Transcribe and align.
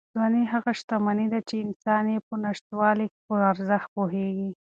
ځواني 0.13 0.43
هغه 0.53 0.71
شتمني 0.79 1.27
ده 1.33 1.39
چې 1.47 1.55
انسان 1.65 2.05
یې 2.13 2.19
په 2.27 2.33
نشتوالي 2.43 3.07
کې 3.13 3.19
په 3.27 3.35
ارزښت 3.51 3.87
پوهېږي. 3.95 4.49